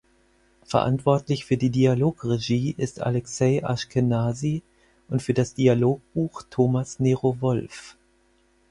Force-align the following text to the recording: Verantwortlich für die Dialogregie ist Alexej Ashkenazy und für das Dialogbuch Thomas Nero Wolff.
Verantwortlich 0.63 1.45
für 1.45 1.57
die 1.57 1.69
Dialogregie 1.69 2.73
ist 2.75 3.01
Alexej 3.01 3.61
Ashkenazy 3.63 4.63
und 5.09 5.21
für 5.21 5.35
das 5.35 5.53
Dialogbuch 5.53 6.41
Thomas 6.49 6.99
Nero 6.99 7.39
Wolff. 7.39 7.95